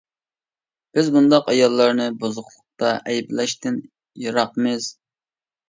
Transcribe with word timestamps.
بىز 0.97 1.11
بۇنداق 1.17 1.51
ئاياللارنى 1.53 2.09
بۇزۇقلۇقتا 2.25 2.91
ئەيىبلەشتىن 2.97 3.81
يىراقمىز. 4.27 4.93